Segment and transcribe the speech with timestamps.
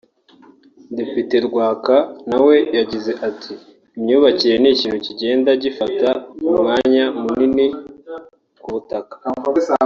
[0.97, 1.95] Depite Rwaka
[2.29, 3.53] nawe yagize ati
[3.97, 6.09] “Imyubakire ni ikintu kigenda gifata
[6.49, 7.67] umwanya munini
[8.61, 9.15] ku butaka